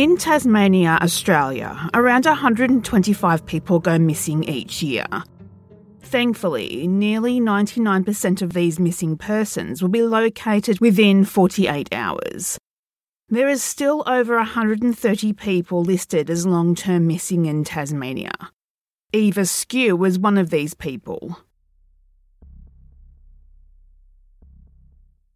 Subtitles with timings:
[0.00, 5.04] In Tasmania, Australia, around 125 people go missing each year.
[6.00, 12.56] Thankfully, nearly 99% of these missing persons will be located within 48 hours.
[13.28, 18.32] There is still over 130 people listed as long term missing in Tasmania.
[19.12, 21.36] Eve Askew was one of these people.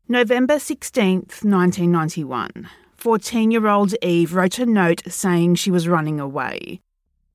[0.08, 2.70] November 16th, 1991.
[3.04, 6.80] 14 year old Eve wrote a note saying she was running away.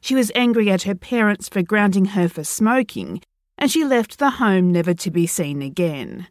[0.02, 3.22] She was angry at her parents for grounding her for smoking,
[3.55, 6.26] and she left the home never to be seen again.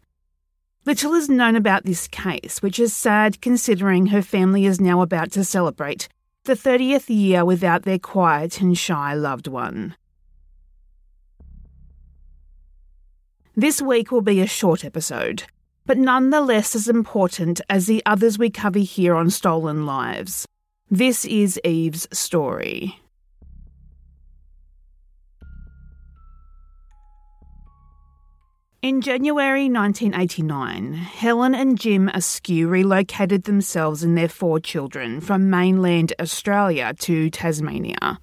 [0.85, 5.31] Little is known about this case, which is sad considering her family is now about
[5.31, 6.09] to celebrate
[6.43, 9.95] the 30th year without their quiet and shy loved one.
[13.55, 15.45] This week will be a short episode
[15.89, 20.47] but nonetheless as important as the others we cover here on Stolen Lives.
[20.91, 23.01] This is Eve's story.
[28.83, 36.13] In January 1989, Helen and Jim Askew relocated themselves and their four children from mainland
[36.21, 38.19] Australia to Tasmania.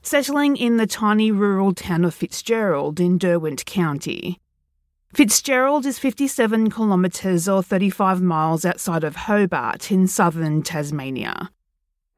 [0.00, 4.40] Settling in the tiny rural town of Fitzgerald in Derwent County,
[5.14, 11.52] Fitzgerald is 57 kilometres or 35 miles outside of Hobart in southern Tasmania.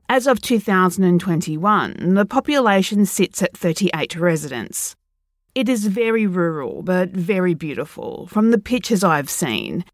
[0.09, 4.97] As of 2021, the population sits at 38 residents.
[5.55, 9.85] It is very rural but very beautiful from the pictures I've seen.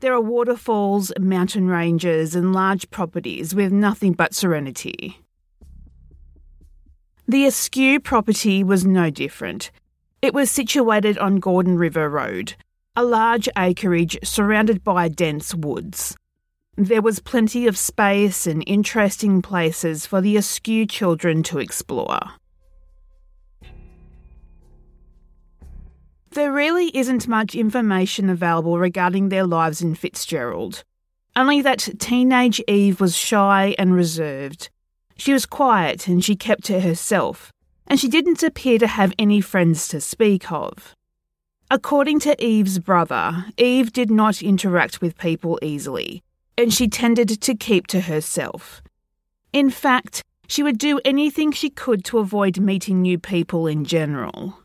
[0.00, 5.20] There are waterfalls, mountain ranges, and large properties with nothing but serenity.
[7.28, 9.70] The Askew property was no different.
[10.20, 12.56] It was situated on Gordon River Road,
[12.96, 16.16] a large acreage surrounded by dense woods.
[16.76, 22.20] There was plenty of space and interesting places for the Askew children to explore.
[26.30, 30.82] There really isn't much information available regarding their lives in Fitzgerald.
[31.36, 34.70] Only that teenage Eve was shy and reserved.
[35.16, 37.52] She was quiet and she kept to herself,
[37.88, 40.94] and she didn't appear to have any friends to speak of.
[41.70, 46.22] According to Eve's brother, Eve did not interact with people easily,
[46.56, 48.80] and she tended to keep to herself.
[49.52, 54.58] In fact, she would do anything she could to avoid meeting new people in general.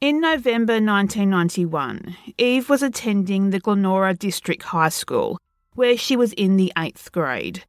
[0.00, 5.38] In November 1991, Eve was attending the Glenora District High School,
[5.74, 7.64] where she was in the eighth grade.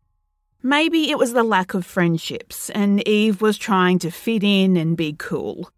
[0.61, 4.97] Maybe it was the lack of friendships, and Eve was trying to fit in and
[4.97, 5.71] be cool.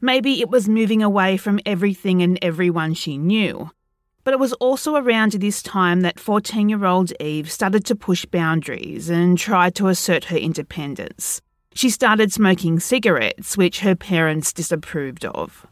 [0.00, 3.72] Maybe it was moving away from everything and everyone she knew.
[4.22, 8.24] But it was also around this time that 14 year old Eve started to push
[8.24, 11.42] boundaries and try to assert her independence.
[11.74, 15.66] She started smoking cigarettes, which her parents disapproved of.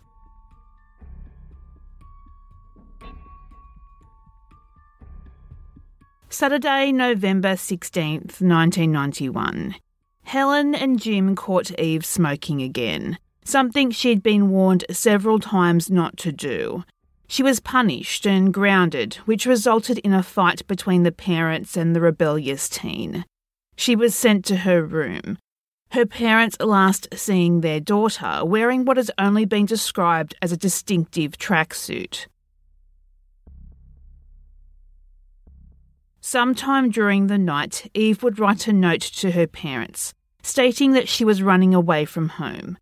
[6.31, 9.77] Saturday, November 16th, 1991.
[10.25, 16.31] Helen and Jim caught Eve smoking again, something she'd been warned several times not to
[16.31, 16.85] do.
[17.29, 22.01] She was punished and grounded, which resulted in a fight between the parents and the
[22.01, 23.25] rebellious teen.
[23.75, 25.39] She was sent to her room.
[25.93, 31.39] Her parents last seeing their daughter wearing what has only been described as a distinctive
[31.39, 32.27] tracksuit.
[36.21, 41.25] Sometime during the night, Eve would write a note to her parents, stating that she
[41.25, 42.77] was running away from home.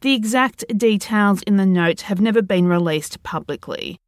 [0.00, 3.98] The exact details in the note have never been released publicly.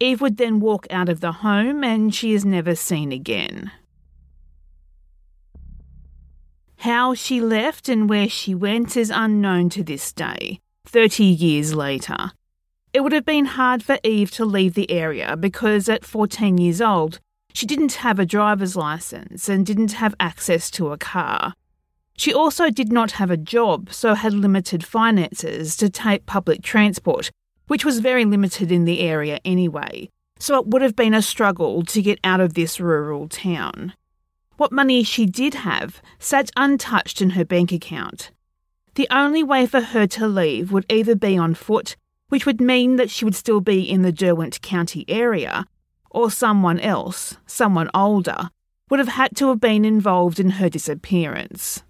[0.00, 3.70] Eve would then walk out of the home and she is never seen again.
[6.78, 12.32] How she left and where she went is unknown to this day, 30 years later.
[12.92, 16.80] It would have been hard for Eve to leave the area because at 14 years
[16.80, 17.20] old,
[17.56, 21.54] she didn't have a driver's license and didn't have access to a car.
[22.14, 27.30] She also did not have a job, so had limited finances to take public transport,
[27.66, 31.82] which was very limited in the area anyway, so it would have been a struggle
[31.84, 33.94] to get out of this rural town.
[34.58, 38.32] What money she did have sat untouched in her bank account.
[38.96, 41.96] The only way for her to leave would either be on foot,
[42.28, 45.66] which would mean that she would still be in the Derwent County area,
[46.16, 48.48] or someone else, someone older,
[48.88, 51.82] would have had to have been involved in her disappearance.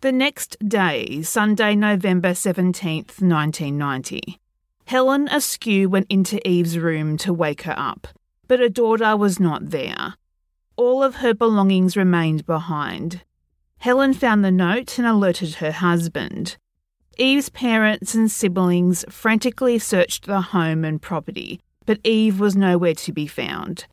[0.00, 4.38] The next day, Sunday, November 17th, 1990,
[4.86, 8.06] Helen Askew went into Eve's room to wake her up,
[8.48, 10.14] but her daughter was not there.
[10.76, 13.24] All of her belongings remained behind.
[13.76, 16.56] Helen found the note and alerted her husband.
[17.20, 23.12] Eve's parents and siblings frantically searched the home and property, but Eve was nowhere to
[23.12, 23.84] be found.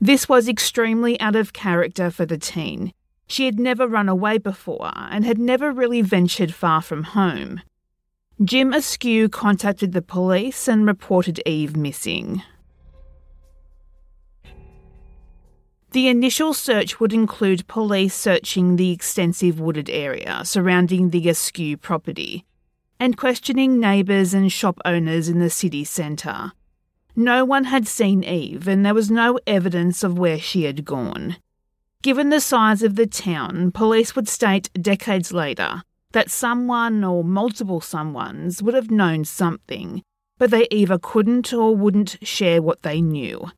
[0.00, 2.94] This was extremely out of character for the teen.
[3.26, 7.60] She had never run away before and had never really ventured far from home.
[8.42, 12.42] Jim Askew contacted the police and reported Eve missing.
[15.90, 22.46] The initial search would include police searching the extensive wooded area surrounding the Askew property
[23.04, 26.52] and questioning neighbours and shop owners in the city centre.
[27.14, 31.36] No one had seen Eve, and there was no evidence of where she had gone.
[32.00, 37.82] Given the size of the town, police would state decades later that someone or multiple
[37.82, 40.02] someones would have known something,
[40.38, 43.50] but they either couldn't or wouldn't share what they knew.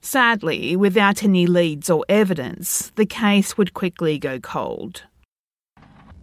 [0.00, 5.02] Sadly, without any leads or evidence, the case would quickly go cold.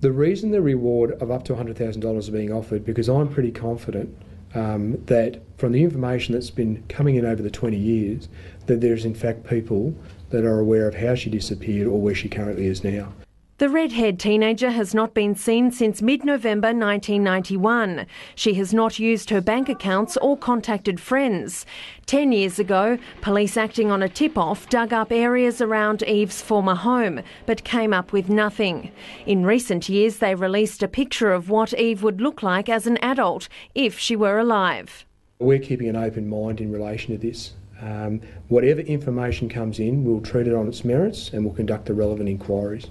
[0.02, 4.18] The reason the reward of up to $100,000 is being offered, because I'm pretty confident
[4.56, 8.28] um, that from the information that's been coming in over the 20 years,
[8.66, 9.94] that there's in fact people
[10.32, 13.14] that are aware of how she disappeared or where she currently is now.
[13.62, 18.08] The red-haired teenager has not been seen since mid-November 1991.
[18.34, 21.68] She has not used her bank accounts or contacted friends.
[22.08, 27.22] Ten years ago, police acting on a tip-off dug up areas around Eve's former home,
[27.46, 28.92] but came up with nothing.
[29.28, 32.98] In recent years, they released a picture of what Eve would look like as an
[33.04, 35.06] adult if she were alive.
[35.38, 37.54] We're keeping an open mind in relation to this.
[37.80, 41.94] Um, whatever information comes in, we'll treat it on its merits and we'll conduct the
[41.94, 42.88] relevant inquiries.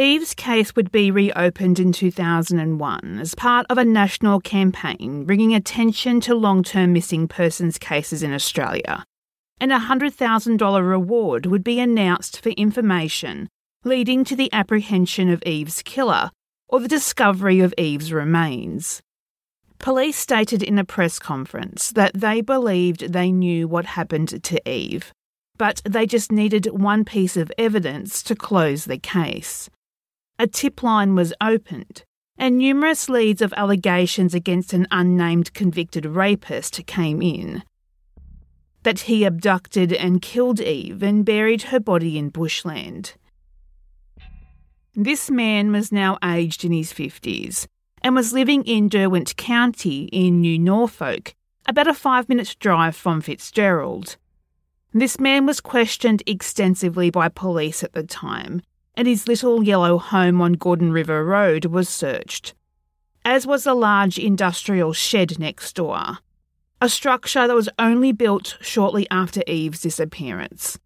[0.00, 6.22] Eve's case would be reopened in 2001 as part of a national campaign bringing attention
[6.22, 9.04] to long term missing persons cases in Australia.
[9.60, 13.50] And a $100,000 reward would be announced for information
[13.84, 16.30] leading to the apprehension of Eve's killer
[16.66, 19.02] or the discovery of Eve's remains.
[19.78, 25.12] Police stated in a press conference that they believed they knew what happened to Eve,
[25.58, 29.68] but they just needed one piece of evidence to close the case
[30.40, 32.02] a tip line was opened,
[32.38, 37.62] and numerous leads of allegations against an unnamed convicted rapist came in.
[38.82, 43.16] That he abducted and killed Eve and buried her body in bushland.
[44.94, 47.66] This man was now aged in his 50s
[48.02, 51.34] and was living in Derwent County in New Norfolk,
[51.66, 54.16] about a five minute drive from Fitzgerald.
[54.94, 58.62] This man was questioned extensively by police at the time
[58.94, 62.54] and his little yellow home on Gordon River Road was searched,
[63.24, 66.18] as was a large industrial shed next door,
[66.80, 70.78] a structure that was only built shortly after Eve's disappearance.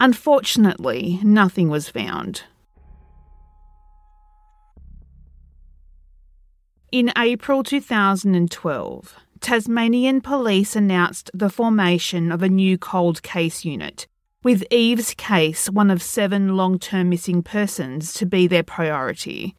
[0.00, 2.44] Unfortunately, nothing was found.
[6.90, 14.06] In April 2012, Tasmanian police announced the formation of a new cold case unit
[14.48, 19.54] with Eve's case one of seven long term missing persons to be their priority.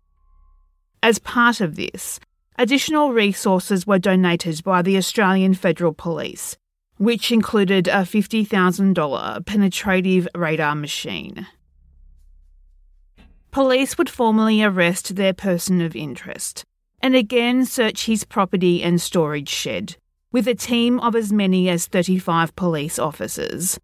[1.03, 2.19] As part of this,
[2.57, 6.57] additional resources were donated by the Australian Federal Police,
[6.97, 11.45] which included a $50,000 penetrative radar machine.
[13.51, 16.63] Police would formally arrest their person of interest
[16.99, 19.97] and again search his property and storage shed,
[20.31, 23.79] with a team of as many as 35 police officers.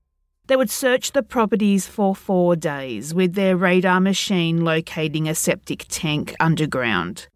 [0.48, 5.86] They would search the properties for four days with their radar machine locating a septic
[5.90, 7.28] tank underground.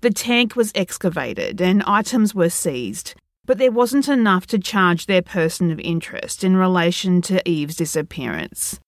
[0.00, 3.14] The tank was excavated and items were seized,
[3.46, 8.80] but there wasn't enough to charge their person of interest in relation to Eve's disappearance.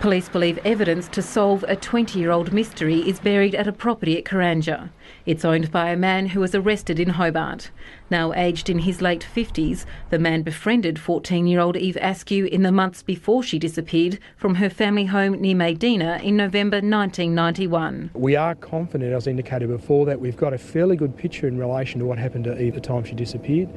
[0.00, 4.16] Police believe evidence to solve a 20 year old mystery is buried at a property
[4.16, 4.88] at Karanja.
[5.26, 7.70] It's owned by a man who was arrested in Hobart.
[8.08, 12.62] Now aged in his late 50s, the man befriended 14 year old Eve Askew in
[12.62, 18.12] the months before she disappeared from her family home near Maydena in November 1991.
[18.14, 22.00] We are confident, as indicated before, that we've got a fairly good picture in relation
[22.00, 23.68] to what happened to Eve at the time she disappeared,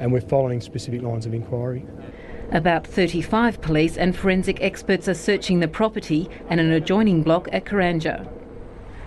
[0.00, 1.86] and we're following specific lines of inquiry.
[2.50, 7.66] About 35 police and forensic experts are searching the property and an adjoining block at
[7.66, 8.26] Karanja.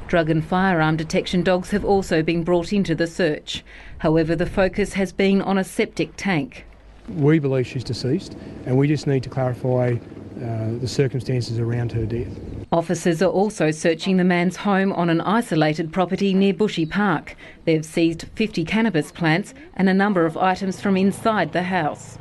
[0.08, 3.64] Drug and firearm detection dogs have also been brought into the search.
[3.98, 6.66] However, the focus has been on a septic tank.
[7.10, 9.96] We believe she's deceased, and we just need to clarify
[10.38, 12.38] uh, the circumstances around her death.
[12.72, 17.36] Officers are also searching the man's home on an isolated property near Bushy Park.
[17.66, 22.20] They've seized 50 cannabis plants and a number of items from inside the house.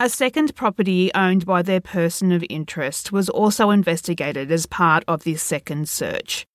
[0.00, 5.24] A second property owned by their person of interest was also investigated as part of
[5.24, 6.46] this second search.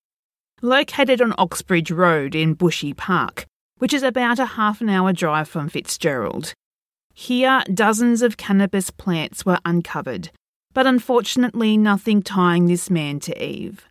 [0.62, 3.44] Located on Oxbridge Road in Bushy Park,
[3.76, 6.54] which is about a half an hour drive from Fitzgerald.
[7.12, 10.30] Here, dozens of cannabis plants were uncovered,
[10.72, 13.84] but unfortunately nothing tying this man to Eve.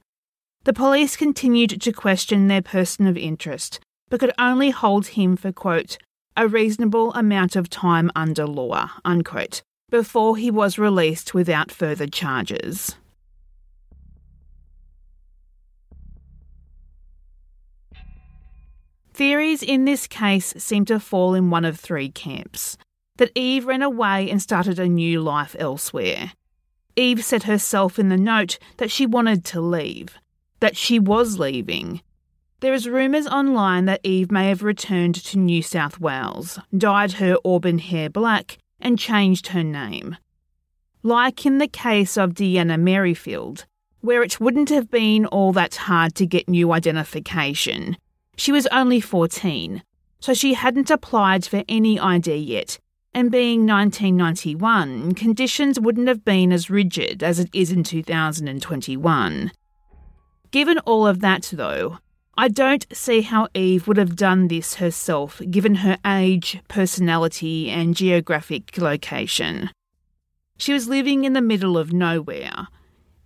[0.64, 3.80] The police continued to question their person of interest,
[4.10, 6.00] but could only hold him for, quote,
[6.36, 12.96] a reasonable amount of time under law, unquote, before he was released without further charges.
[19.14, 22.78] Theories in this case seem to fall in one of three camps
[23.18, 26.32] that Eve ran away and started a new life elsewhere,
[26.96, 30.18] Eve said herself in the note that she wanted to leave,
[30.60, 32.02] that she was leaving.
[32.64, 37.36] There is rumours online that Eve may have returned to New South Wales, dyed her
[37.44, 40.16] auburn hair black, and changed her name.
[41.02, 43.66] Like in the case of Deanna Merrifield,
[44.00, 47.98] where it wouldn't have been all that hard to get new identification.
[48.38, 49.84] She was only 14,
[50.22, 52.80] so she hadn't applied for any ID yet
[53.14, 59.52] and being 1991, conditions wouldn't have been as rigid as it is in 2021.
[60.52, 62.00] Given all of that, though,
[62.36, 67.96] I don't see how Eve would have done this herself given her age, personality, and
[67.96, 69.70] geographic location.
[70.58, 72.68] She was living in the middle of nowhere.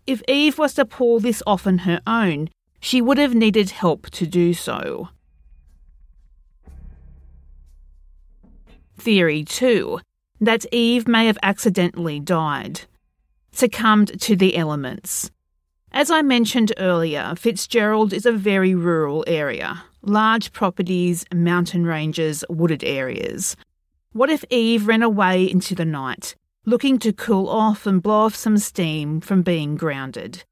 [0.05, 2.49] If Eve was to pull this off on her own,
[2.81, 5.09] she would have needed help to do so.
[8.97, 9.99] Theory 2
[10.39, 12.81] that Eve may have accidentally died,
[13.51, 15.31] succumbed to the elements.
[15.97, 22.83] As I mentioned earlier, Fitzgerald is a very rural area large properties, mountain ranges, wooded
[22.83, 23.55] areas.
[24.13, 26.35] What if Eve ran away into the night,
[26.65, 30.43] looking to cool off and blow off some steam from being grounded?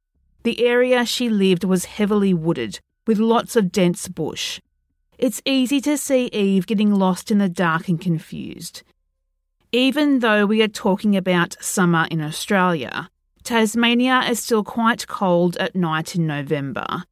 [0.42, 4.60] The area she lived was heavily wooded, with lots of dense bush.
[5.20, 8.82] It's easy to see Eve getting lost in the dark and confused.
[9.72, 13.12] Even though we are talking about summer in Australia,
[13.46, 17.04] Tasmania is still quite cold at night in November.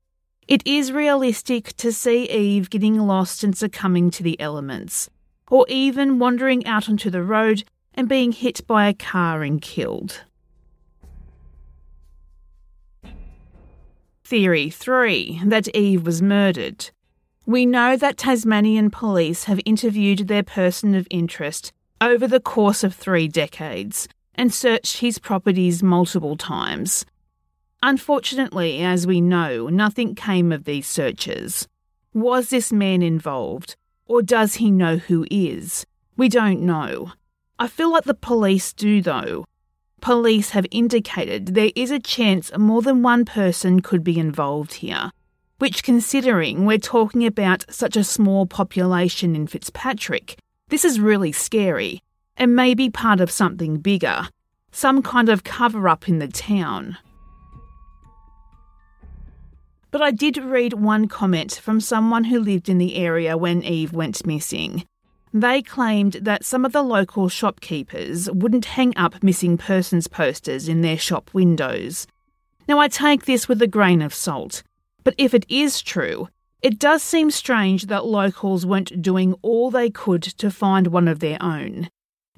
[0.48, 5.12] It is realistic to see Eve getting lost and succumbing to the elements,
[5.52, 7.64] or even wandering out onto the road
[7.94, 10.24] and being hit by a car and killed.
[14.24, 16.90] Theory 3 that Eve was murdered.
[17.46, 21.72] We know that Tasmanian police have interviewed their person of interest
[22.02, 27.06] over the course of three decades and searched his properties multiple times.
[27.82, 31.68] Unfortunately, as we know, nothing came of these searches.
[32.14, 33.76] Was this man involved?
[34.06, 35.86] Or does he know who is?
[36.16, 37.12] We don't know.
[37.60, 39.46] I feel like the police do, though.
[40.02, 45.12] Police have indicated there is a chance more than one person could be involved here
[45.64, 50.38] which, considering we're talking about such a small population in Fitzpatrick,
[50.68, 52.02] this is really scary
[52.38, 54.28] and may be part of something bigger,
[54.72, 56.98] some kind of cover up in the town.
[59.92, 63.94] But I did read one comment from someone who lived in the area when Eve
[63.94, 64.86] went missing.
[65.32, 70.82] They claimed that some of the local shopkeepers wouldn't hang up missing persons posters in
[70.82, 72.08] their shop windows.
[72.68, 74.64] Now, I take this with a grain of salt.
[75.04, 76.30] But if it is true,
[76.62, 81.20] it does seem strange that locals weren't doing all they could to find one of
[81.20, 81.90] their own.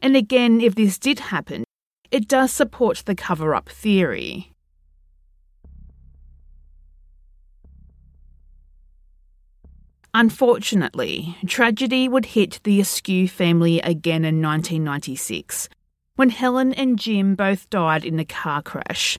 [0.01, 1.63] And again, if this did happen,
[2.11, 4.51] it does support the cover up theory.
[10.13, 15.67] Unfortunately, tragedy would hit the Askew family again in 1996,
[16.15, 19.17] when Helen and Jim both died in a car crash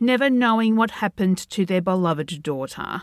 [0.00, 3.02] never knowing what happened to their beloved daughter.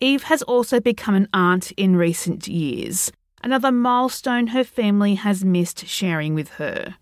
[0.00, 3.12] Eve has also become an aunt in recent years,
[3.42, 6.96] another milestone her family has missed sharing with her.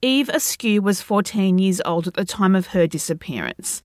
[0.00, 3.82] Eve Askew was 14 years old at the time of her disappearance.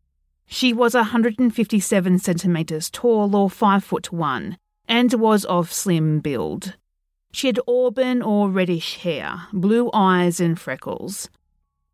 [0.47, 4.57] She was 157 centimetres tall or 5 foot 1
[4.87, 6.75] and was of slim build.
[7.31, 11.29] She had auburn or reddish hair, blue eyes, and freckles.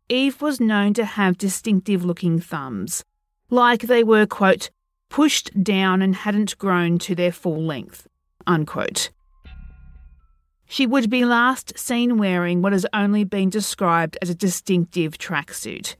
[0.08, 3.04] Eve was known to have distinctive looking thumbs,
[3.50, 4.70] like they were, quote,
[5.14, 8.08] pushed down and hadn't grown to their full length,
[8.48, 9.10] unquote.
[10.66, 15.94] she would be last seen wearing what has only been described as a distinctive tracksuit.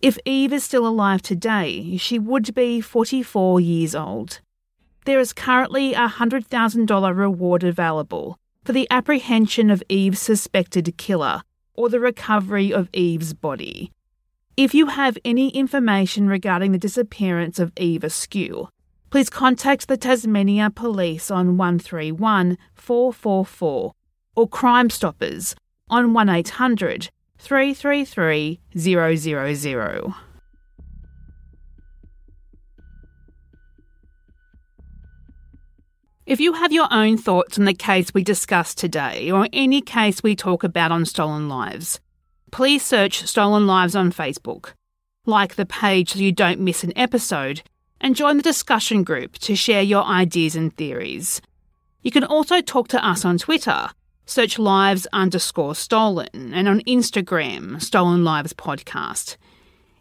[0.00, 4.40] If Eve is still alive today, she would be 44 years old.
[5.04, 11.42] There is currently a $100,000 reward available for the apprehension of Eve's suspected killer
[11.74, 13.92] or the recovery of Eve's body.
[14.58, 18.68] If you have any information regarding the disappearance of Eve Askew,
[19.08, 23.92] please contact the Tasmania Police on 131 444
[24.34, 25.54] or Crime Stoppers
[25.88, 30.14] on 1800 333 000.
[36.26, 40.20] If you have your own thoughts on the case we discussed today or any case
[40.20, 42.00] we talk about on Stolen Lives,
[42.50, 44.72] please search Stolen Lives on Facebook.
[45.26, 47.62] Like the page so you don't miss an episode,
[48.00, 51.40] and join the discussion group to share your ideas and theories.
[52.02, 53.88] You can also talk to us on Twitter.
[54.26, 59.36] Search lives underscore stolen and on Instagram, Stolen Lives Podcast.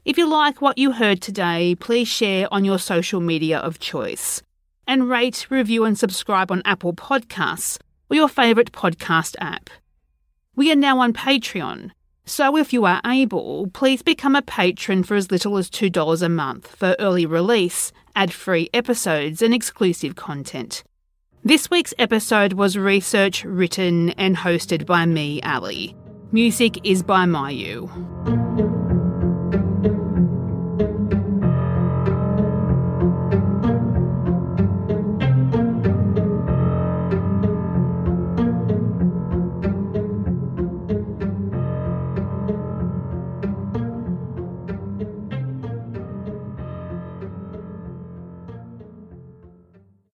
[0.06, 4.42] If you like what you heard today, please share on your social media of choice
[4.86, 7.78] and rate, review, and subscribe on Apple Podcasts
[8.10, 9.70] or your favourite podcast app.
[10.56, 11.92] We are now on Patreon.
[12.30, 16.28] So, if you are able, please become a patron for as little as $2 a
[16.28, 20.84] month for early release, ad free episodes, and exclusive content.
[21.46, 25.96] This week's episode was research, written, and hosted by me, Ali.
[26.34, 28.77] Music is by Myuu.